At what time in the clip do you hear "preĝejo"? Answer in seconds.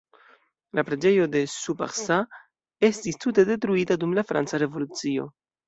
0.87-1.27